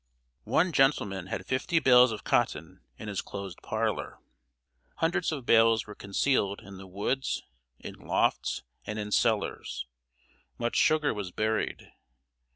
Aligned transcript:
One 0.49 0.71
gentleman 0.71 1.27
had 1.27 1.45
fifty 1.45 1.77
bales 1.77 2.11
of 2.11 2.23
cotton 2.23 2.81
in 2.97 3.07
his 3.07 3.21
closed 3.21 3.61
parlor. 3.61 4.17
Hundreds 4.95 5.31
of 5.31 5.45
bales 5.45 5.85
were 5.85 5.93
concealed 5.93 6.59
in 6.61 6.77
the 6.77 6.87
woods, 6.87 7.43
in 7.77 7.93
lofts, 7.93 8.63
and 8.83 8.97
in 8.97 9.11
cellars. 9.11 9.85
Much 10.57 10.75
sugar 10.75 11.13
was 11.13 11.29
buried. 11.29 11.93